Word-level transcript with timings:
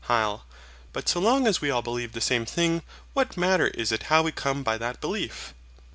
HYL. 0.09 0.41
But, 0.93 1.07
so 1.07 1.19
long 1.19 1.45
as 1.45 1.61
we 1.61 1.69
all 1.69 1.83
believe 1.83 2.13
the 2.13 2.21
same 2.21 2.43
thing, 2.43 2.81
what 3.13 3.37
matter 3.37 3.67
is 3.67 3.91
it 3.91 4.01
how 4.09 4.23
we 4.23 4.31
come 4.31 4.63
by 4.63 4.79
that 4.79 4.99
belief? 4.99 5.53